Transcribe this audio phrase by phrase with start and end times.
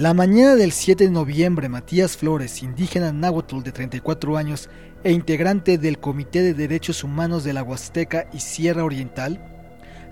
[0.00, 4.70] La mañana del 7 de noviembre, Matías Flores, indígena náhuatl de 34 años
[5.02, 9.42] e integrante del Comité de Derechos Humanos de la Huasteca y Sierra Oriental,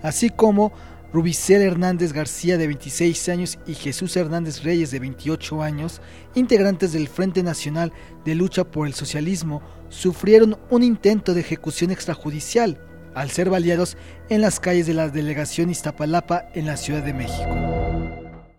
[0.02, 0.72] así como
[1.12, 6.00] Rubicel Hernández García de 26 años y Jesús Hernández Reyes de 28 años,
[6.34, 7.92] integrantes del Frente Nacional
[8.24, 12.80] de Lucha por el Socialismo, sufrieron un intento de ejecución extrajudicial
[13.16, 13.96] al ser baleados
[14.28, 17.48] en las calles de la delegación Iztapalapa en la Ciudad de México.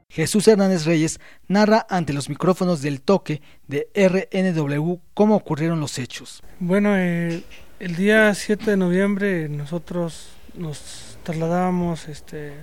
[0.09, 6.41] Jesús Hernández Reyes narra ante los micrófonos del toque de RNW cómo ocurrieron los hechos.
[6.59, 7.44] Bueno, eh,
[7.80, 12.54] el día 7 de noviembre nosotros nos trasladábamos este,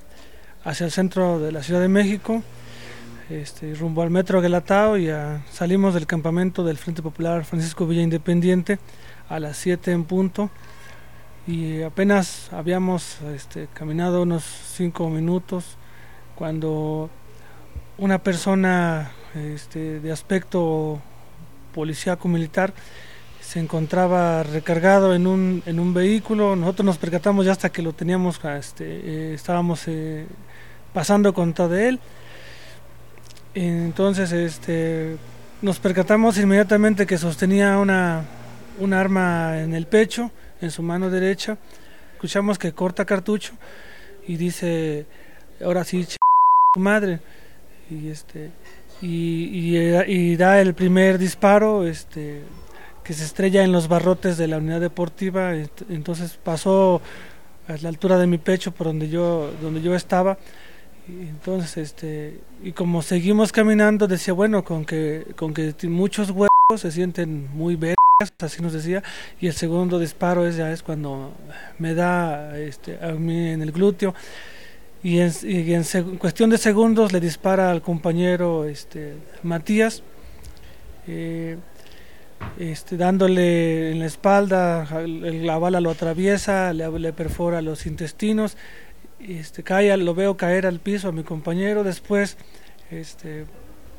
[0.65, 2.43] hacia el centro de la Ciudad de México,
[3.31, 5.11] este, rumbo al metro Guelatao y
[5.53, 8.81] salimos del campamento del Frente Popular Francisco Villa Independiente
[9.29, 10.51] a las 7 en punto
[11.47, 14.45] y apenas habíamos este, caminado unos
[14.77, 15.77] 5 minutos
[16.35, 17.11] cuando
[17.99, 21.01] una persona este, de aspecto
[21.75, 22.73] policíaco militar
[23.41, 26.57] se encontraba recargado en un, en un vehículo.
[26.57, 30.27] Nosotros nos percatamos ya hasta que lo teníamos, este, eh, estábamos eh,
[30.93, 32.01] pasando contra de él.
[33.55, 35.17] Entonces este,
[35.63, 38.25] nos percatamos inmediatamente que sostenía una,
[38.81, 40.31] un arma en el pecho,
[40.65, 41.59] en su mano derecha.
[42.15, 43.53] Escuchamos que corta cartucho
[44.27, 45.07] y dice,
[45.63, 46.17] ahora sí, ch
[46.77, 47.21] madre
[47.91, 48.51] y este
[49.01, 52.43] y, y, da el primer disparo este
[53.05, 55.53] que se estrella en los barrotes de la unidad deportiva.
[55.91, 57.03] Entonces pasó
[57.69, 60.39] a la altura de mi pecho por donde yo donde yo estaba.
[61.07, 66.91] Entonces este y como seguimos caminando decía bueno con que con que muchos huevos se
[66.91, 67.94] sienten muy verdes
[68.39, 69.03] así nos decía
[69.41, 71.33] y el segundo disparo es ya es cuando
[71.81, 74.15] me da este a mí en el glúteo
[75.03, 75.35] y en,
[76.19, 80.03] cuestión de segundos le dispara al compañero este, Matías,
[81.07, 81.59] eh,
[82.59, 88.57] este, dándole en la espalda, la bala lo atraviesa, le, perfora los intestinos,
[89.21, 92.39] este, cae, lo veo caer al piso a mi compañero, después
[92.91, 93.45] este,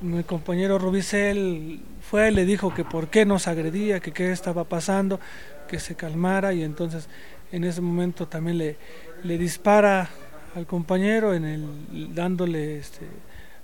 [0.02, 5.20] mi compañero Rubicel fue, le dijo que por qué nos agredía, que qué estaba pasando,
[5.68, 7.08] que se calmara y entonces
[7.52, 8.78] en ese momento también le,
[9.24, 10.10] le dispara
[10.56, 13.06] al compañero en el dándole este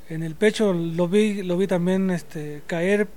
[0.10, 0.74] en el pecho.
[0.74, 3.08] Lo vi lo vi también este caer.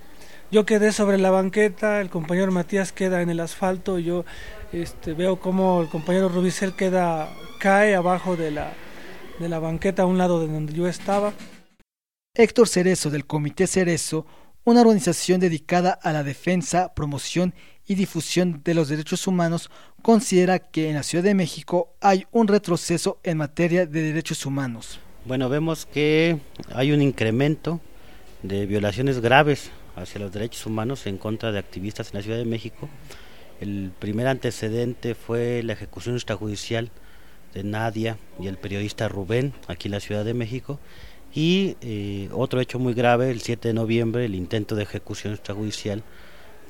[0.50, 4.24] Yo quedé sobre la banqueta el compañero Matías queda en el asfalto y yo
[4.72, 8.72] este veo como el compañero Rubicel queda cae abajo de la
[9.38, 11.32] de la banqueta a un lado de donde yo estaba
[12.36, 14.26] Héctor Cerezo del Comité Cerezo
[14.64, 17.54] una organización dedicada a la defensa, promoción
[17.86, 19.70] y difusión de los derechos humanos,
[20.02, 24.98] considera que en la Ciudad de México hay un retroceso en materia de derechos humanos.
[25.26, 26.38] Bueno, vemos que
[26.74, 27.80] hay un incremento
[28.42, 32.46] de violaciones graves hacia los derechos humanos en contra de activistas en la Ciudad de
[32.46, 32.88] México.
[33.60, 36.90] El primer antecedente fue la ejecución extrajudicial
[37.52, 40.80] de Nadia y el periodista Rubén aquí en la Ciudad de México
[41.34, 46.04] y eh, otro hecho muy grave, el 7 de noviembre, el intento de ejecución extrajudicial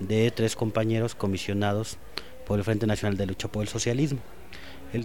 [0.00, 1.98] de tres compañeros comisionados
[2.46, 4.20] por el Frente Nacional de Lucha por el Socialismo.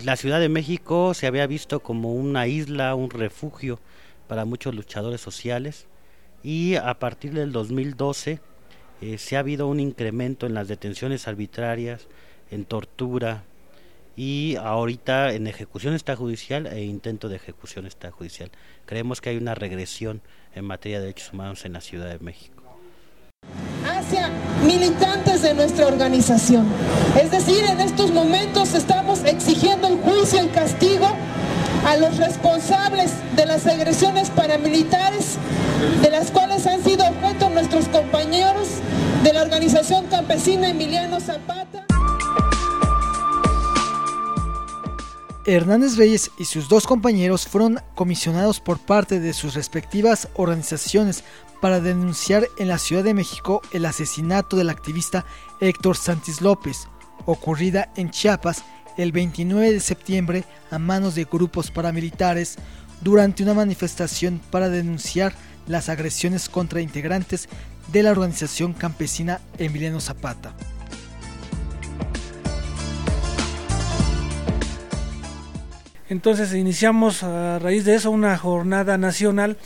[0.03, 3.80] La Ciudad de México se había visto como una isla, un refugio
[4.28, 5.88] para muchos luchadores sociales
[6.44, 8.40] y a partir del 2012
[9.02, 12.08] eh, se ha habido un incremento en las detenciones arbitrarias,
[12.52, 13.44] en tortura,
[14.19, 18.52] y ahorita en ejecución extrajudicial e intento de ejecución extrajudicial.
[18.85, 20.22] Creemos que hay una regresión
[20.53, 22.62] en materia de derechos humanos en la Ciudad de México.
[23.85, 24.30] Hacia
[24.66, 26.68] militantes de nuestra organización.
[27.18, 31.07] Es decir, en estos momentos estamos exigiendo el juicio y castigo
[31.86, 35.38] a los responsables de las agresiones paramilitares
[36.01, 38.68] de las cuales han sido objeto nuestros compañeros
[39.24, 41.78] de la organización campesina Emiliano Zapata.
[45.45, 51.24] Hernández Reyes y sus dos compañeros fueron comisionados por parte de sus respectivas organizaciones
[51.62, 55.25] para denunciar en la Ciudad de México el asesinato del activista
[55.62, 56.88] Héctor Santis López,
[57.25, 58.63] ocurrida en Chiapas
[58.97, 62.57] el 29 de septiembre a manos de grupos paramilitares
[63.01, 65.33] durante una manifestación para denunciar
[65.68, 67.47] las agresiones contra integrantes
[67.92, 70.53] de la organización campesina Emiliano Zapata.
[76.09, 79.57] Entonces iniciamos a raíz de eso una jornada nacional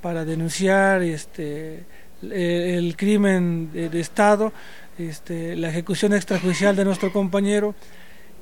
[0.00, 1.84] para denunciar este
[2.22, 4.52] el crimen de, Estado,
[4.96, 7.74] este, la ejecución extrajudicial de nuestro compañero.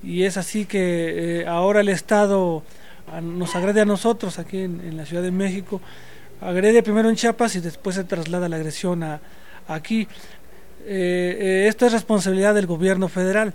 [0.03, 2.63] Y es así que eh, ahora el Estado
[3.21, 5.81] nos agrede a nosotros aquí en, la Ciudad de México,
[6.41, 9.21] agrede primero en Chiapas y después se traslada la agresión a,
[9.67, 10.07] aquí.
[10.87, 13.55] Eh, eh, esto es responsabilidad del gobierno federal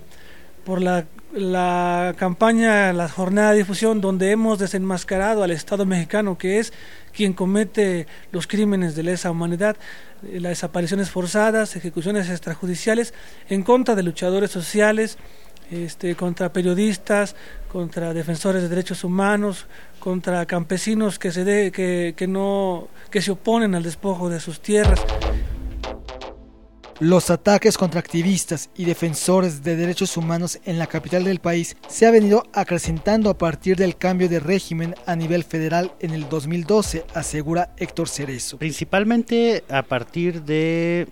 [0.66, 6.58] por la, la, campaña, la jornada de difusión, donde hemos desenmascarado al Estado mexicano, que
[6.58, 6.72] es
[7.12, 9.76] quien comete los crímenes de lesa humanidad,
[10.24, 13.14] eh, las desapariciones forzadas, ejecuciones extrajudiciales,
[13.48, 15.18] en contra de luchadores sociales,
[15.70, 17.36] este, contra periodistas,
[17.70, 19.66] contra defensores de derechos humanos,
[20.00, 24.60] contra campesinos que se, de, que, que, no, que se oponen al despojo de sus
[24.60, 25.00] tierras.
[26.98, 32.06] Los ataques contra activistas y defensores de derechos humanos en la capital del país se
[32.06, 37.04] ha venido acrecentando a partir del cambio de régimen a nivel federal en el 2012,
[37.12, 38.56] asegura Héctor Cerezo.
[38.56, 41.06] Principalmente a partir de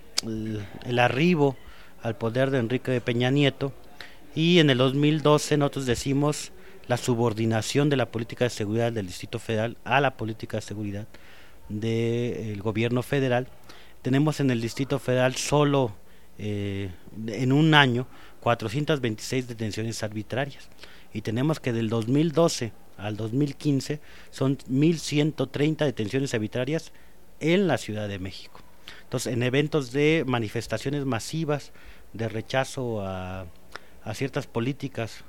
[0.87, 1.55] el arribo
[2.03, 3.75] al poder de Enrique Peña Nieto
[4.35, 6.53] y en el 2012 nosotros decimos
[6.87, 11.07] la subordinación de la política de seguridad del Distrito Federal a la política de seguridad
[11.69, 13.49] del gobierno federal
[14.05, 15.95] tenemos en el Distrito Federal solo
[16.37, 16.91] eh,
[17.27, 18.07] en un año
[18.41, 20.69] 426 detenciones arbitrarias
[21.15, 26.93] y tenemos que del 2012 al 2015 son 1.130 detenciones arbitrarias
[27.41, 28.61] en la Ciudad de México.
[29.05, 31.73] Entonces, en eventos de manifestaciones masivas
[32.13, 33.47] de rechazo a,
[34.03, 35.25] a ciertas políticas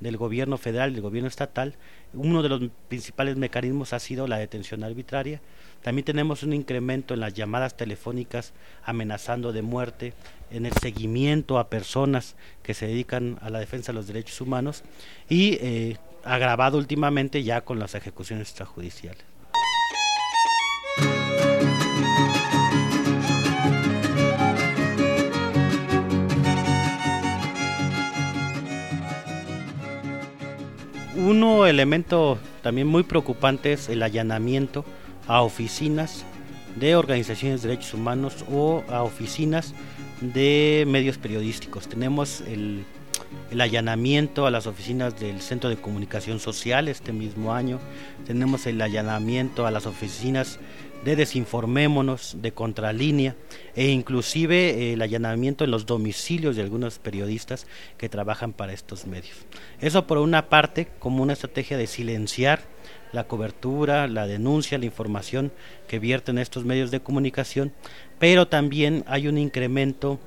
[0.00, 1.76] del gobierno federal del gobierno estatal,
[2.12, 5.40] uno de los principales mecanismos ha sido la detención arbitraria.
[5.82, 8.52] También tenemos un incremento en las llamadas telefónicas
[8.84, 10.12] amenazando de muerte,
[10.50, 14.82] en el seguimiento a personas que se dedican a la defensa de los derechos humanos
[15.28, 19.24] y eh, agravado últimamente ya con las ejecuciones extrajudiciales.
[31.16, 34.84] Uno elemento también muy preocupante es el allanamiento
[35.28, 36.24] a oficinas
[36.76, 39.74] de organizaciones de derechos humanos o a oficinas
[40.20, 41.88] de medios periodísticos.
[41.88, 42.84] Tenemos el,
[43.58, 47.78] allanamiento a las oficinas del Centro de Comunicación Social este mismo año,
[48.26, 50.58] tenemos el allanamiento a las oficinas
[51.04, 53.36] de Desinformémonos, de Contralínea
[53.74, 57.66] e inclusive el allanamiento en los domicilios de algunos periodistas
[57.98, 59.36] que trabajan para estos medios.
[59.80, 62.60] Eso por una parte como una estrategia de silenciar
[63.12, 65.52] la cobertura, la denuncia, la información
[65.86, 67.72] que vierten estos medios de comunicación,
[68.18, 70.18] pero también hay un incremento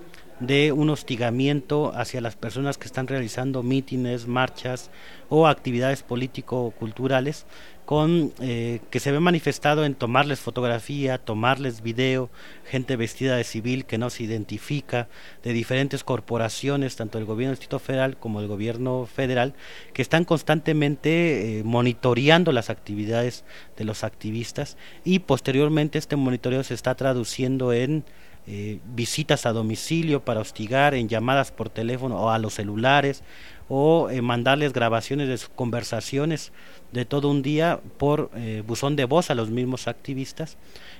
[0.42, 4.90] de un hostigamiento hacia las personas que están realizando mítines, marchas
[5.30, 7.46] o actividades político-culturales
[7.86, 12.30] con eh, que se ve manifestado en tomarles fotografía, tomarles video,
[12.66, 15.10] gente vestida de civil que no se identifica,
[15.44, 19.54] de diferentes corporaciones, tanto el gobierno del Distrito Federal como el gobierno federal,
[19.94, 23.44] que están constantemente eh, monitoreando las actividades
[23.78, 24.78] de los activistas.
[25.04, 28.06] Y posteriormente este monitoreo se está traduciendo en
[28.48, 33.24] eh, visitas a domicilio para hostigar, en llamadas por teléfono o a los celulares,
[33.70, 36.52] o eh, mandarles grabaciones de sus conversaciones
[36.92, 40.58] de todo un día por eh, buzón de voz a los mismos activistas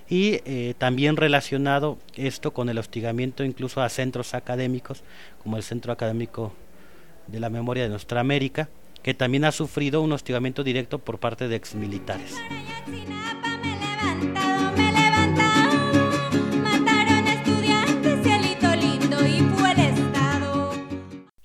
[0.08, 0.40] y
[0.78, 5.04] también relacionado esto con el hostigamiento incluso a centros académicos
[5.42, 6.52] como el Centro Académico
[7.28, 8.70] de la Memoria de Nuestra América
[9.04, 12.36] que también ha sufrido un hostigamiento directo por parte de exmilitares.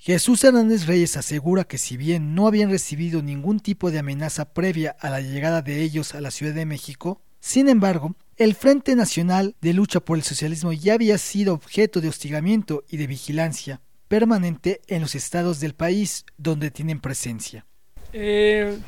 [0.07, 4.95] Jesús Hernández Reyes asegura que si bien no habían recibido ningún tipo de amenaza previa
[5.01, 9.57] a la llegada de ellos a la Ciudad de México, sin embargo, el Frente Nacional
[9.61, 14.81] de Lucha por el Socialismo ya había sido objeto de hostigamiento y de vigilancia permanente
[14.87, 17.67] en los estados del país donde tienen presencia.
[18.13, 18.79] Eh,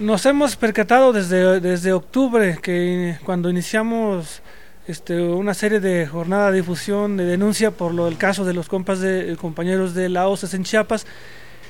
[0.00, 4.40] nos hemos percatado desde, desde octubre que cuando iniciamos
[4.86, 8.68] este, una serie de jornada de difusión de denuncia por lo del caso de los
[8.68, 11.06] compas de, compañeros de la OCES en Chiapas,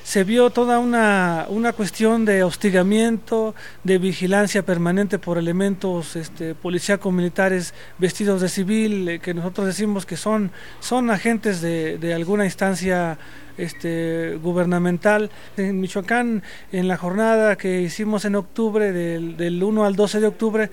[0.05, 3.55] se vio toda una, una cuestión de hostigamiento,
[3.85, 10.05] de vigilancia permanente por elementos este, policíacos militares vestidos de civil, eh, que nosotros decimos
[10.05, 10.51] que son,
[10.81, 13.17] son agentes de, de alguna instancia
[13.57, 15.31] este, gubernamental.
[15.57, 16.43] En Michoacán,
[16.73, 20.71] en la jornada que hicimos en octubre, del, del 1 al 12 de octubre,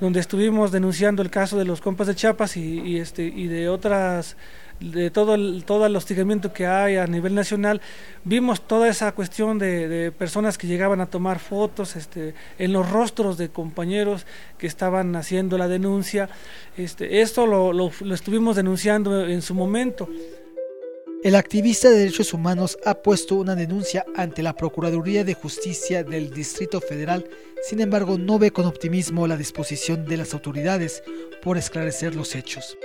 [0.00, 4.36] donde estuvimos denunciando el caso de los compas de Chiapas y, este y de otras
[4.80, 7.80] de todo el, todo el hostigamiento que hay a nivel nacional,
[8.22, 13.38] vimos toda esa cuestión de, personas que llegaban a tomar fotos este, en los rostros
[13.38, 14.24] de compañeros
[14.56, 16.28] que estaban haciendo la denuncia.
[16.76, 20.08] Este, esto lo, lo estuvimos denunciando en su momento.
[21.24, 26.30] El activista de derechos humanos ha puesto una denuncia ante la Procuraduría de Justicia del
[26.30, 27.28] Distrito Federal,
[27.68, 31.02] sin embargo no ve con optimismo la disposición de las autoridades
[31.42, 32.78] por esclarecer los hechos.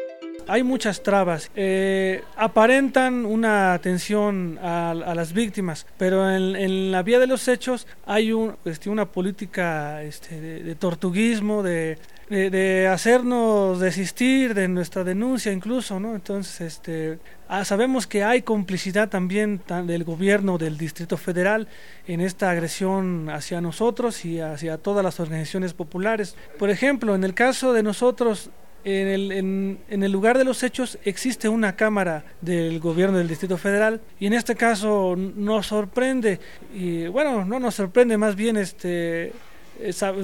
[0.48, 7.28] Hay muchas trabas, eh, aparentan una atención a, las víctimas, pero en, la vía de
[7.28, 8.34] los hechos hay
[8.66, 12.00] este, una política este, de tortuguismo, de,
[12.34, 16.16] de, hacernos desistir de nuestra denuncia incluso, ¿no?
[16.16, 21.68] Entonces, este, ah, sabemos que hay complicidad también del gobierno del Distrito Federal
[22.08, 26.36] en esta agresión hacia nosotros y hacia todas las organizaciones populares.
[26.58, 28.50] Por ejemplo, en el caso de nosotros,
[28.84, 33.30] en el, en, en el, lugar de los hechos existe una cámara del gobierno del
[33.30, 36.42] Distrito Federal y en este caso nos sorprende
[36.74, 39.32] y bueno no nos sorprende más bien este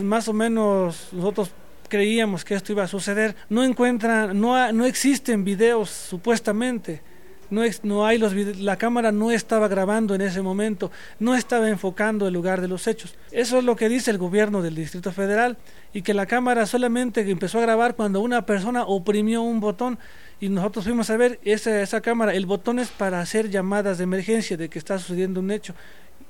[0.03, 1.53] más o menos nosotros
[1.89, 3.35] creíamos que esto iba a suceder.
[3.49, 7.01] No encuentran, no, no existen videos supuestamente.
[7.49, 12.27] No, no hay los la cámara no estaba grabando en ese momento, no estaba enfocando
[12.27, 13.15] el lugar de los hechos.
[13.31, 15.57] Eso es lo que dice el gobierno del Distrito Federal
[15.91, 19.97] y que la cámara solamente empezó a grabar cuando una persona oprimió un botón
[20.39, 24.03] y nosotros fuimos a ver esa, esa cámara, el botón es para hacer llamadas de
[24.03, 25.73] emergencia de que está sucediendo un hecho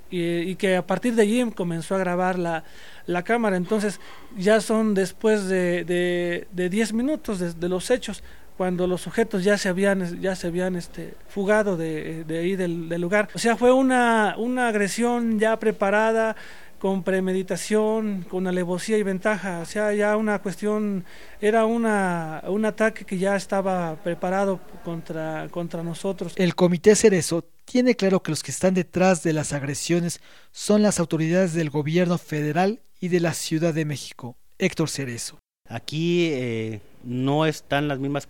[0.09, 2.63] y, que a partir de allí comenzó a grabar la,
[3.05, 3.57] la cámara.
[3.57, 3.99] Entonces
[4.37, 8.23] ya son después de 10 de, de minutos de, los hechos
[8.57, 12.89] cuando los sujetos ya se habían ya se habían este fugado de, de ahí del,
[12.89, 16.35] del, lugar o sea fue una una agresión ya preparada
[16.79, 21.05] con premeditación, con alevosía y ventaja, o sea, ya una cuestión,
[21.41, 26.33] era una, un ataque que ya estaba preparado contra, contra nosotros.
[26.38, 30.21] El Comité Cerezo tiene claro que los que están detrás de las agresiones
[30.51, 34.36] son las autoridades del gobierno federal y de la Ciudad de México.
[34.57, 35.38] Héctor Cerezo.
[35.67, 38.27] Aquí eh, no están las mismas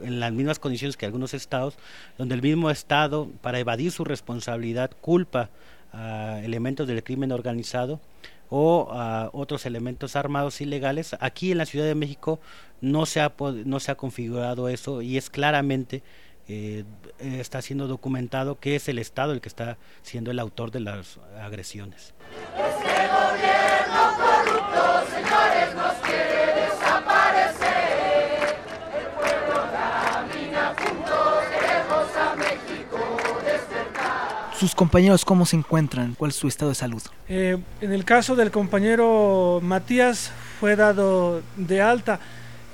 [0.00, 1.76] en las mismas condiciones que algunos estados,
[2.16, 5.50] donde el mismo estado, para evadir su responsabilidad, culpa
[5.92, 8.00] a elementos del crimen organizado
[8.50, 11.16] o a otros elementos armados ilegales.
[11.20, 12.40] Aquí en la Ciudad de México
[12.80, 13.32] no se ha,
[13.64, 16.02] no se ha configurado eso y es claramente
[16.48, 16.84] eh,
[17.20, 21.18] está siendo documentado que es el Estado el que está siendo el autor de las
[21.38, 22.14] agresiones.
[22.56, 23.57] Este
[34.58, 36.14] ¿Sus compañeros cómo se encuentran?
[36.18, 37.02] ¿Cuál es su estado de salud?
[37.28, 42.18] Eh, en el caso del compañero Matías fue dado de alta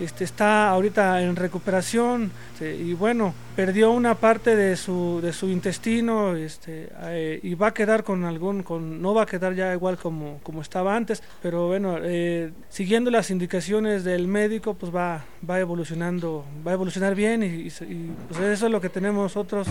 [0.00, 5.49] este, está ahorita en recuperación este, y bueno, perdió una parte de su, de su
[5.49, 9.73] intestino este, eh, y va a quedar con algún, con, no va a quedar ya
[9.73, 15.25] igual como, como estaba antes, pero bueno, eh, siguiendo las indicaciones del médico, pues va,
[15.49, 19.69] va evolucionando, va a evolucionar bien y, pues eso es lo que tenemos nosotros,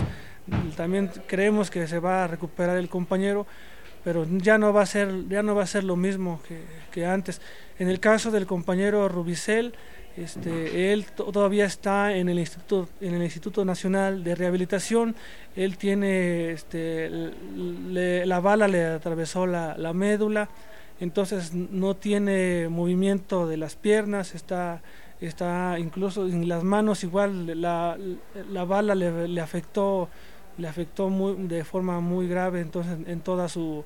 [0.76, 3.46] también creemos que se va a recuperar el compañero
[4.04, 6.40] pero ya no va a ser ya no va a ser lo mismo
[6.92, 7.40] que, antes.
[7.78, 9.74] En el caso del compañero Rubicel,
[10.16, 15.16] este, él todavía está en el Instituto, en el Instituto Nacional de Rehabilitación.
[15.56, 20.50] Él tiene, este, la bala le atravesó la, médula,
[21.00, 24.82] entonces no tiene movimiento de las piernas, está,
[25.20, 27.98] está incluso en las manos igual la,
[28.52, 30.08] la bala le, afectó,
[30.58, 33.84] le afectó muy, de forma muy grave, entonces en toda su,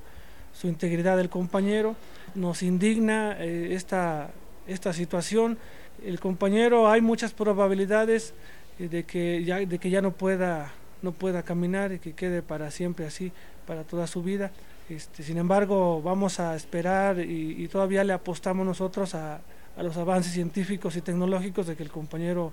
[0.53, 1.97] su integridad del compañero.
[2.35, 4.31] Nos indigna eh, esta,
[4.67, 5.59] esta situación.
[6.05, 8.35] El compañero hay muchas probabilidades
[8.79, 12.43] eh, de que ya, de que ya no pueda no pueda caminar y que quede
[12.43, 13.31] para siempre así
[13.67, 14.51] para toda su vida.
[14.89, 19.41] Este, sin embargo vamos a esperar y, todavía le apostamos nosotros a,
[19.77, 22.53] a, los avances científicos y tecnológicos de que el compañero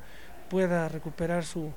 [0.49, 1.71] pueda recuperar su,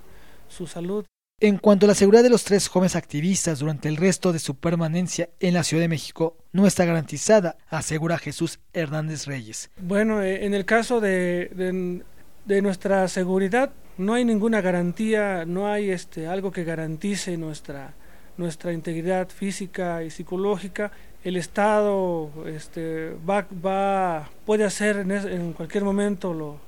[0.48, 1.06] su salud
[1.40, 4.56] en cuanto a la seguridad de los tres jóvenes activistas durante el resto de su
[4.56, 9.70] permanencia en la Ciudad de México, no está garantizada, asegura Jesús Hernández Reyes.
[9.80, 12.02] Bueno, eh, en el caso de,
[12.44, 17.94] de, nuestra seguridad, no hay ninguna garantía, no hay este, algo que garantice nuestra,
[18.36, 20.90] nuestra integridad física y psicológica.
[21.22, 26.58] El Estado este, va, va, puede hacer en, en cualquier momento lo,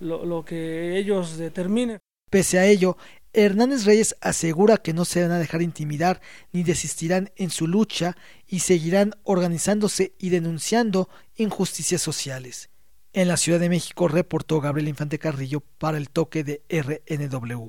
[0.00, 1.98] lo, lo que ellos determinen.
[2.30, 2.98] Pese a ello,
[3.44, 6.20] Hernández Reyes asegura que no se van a dejar intimidar
[6.52, 8.16] ni desistirán en su lucha
[8.48, 12.68] y seguirán organizándose y denunciando injusticias sociales.
[13.12, 17.68] En la Ciudad de México reportó Gabriel Infante Carrillo para el toque de RNW.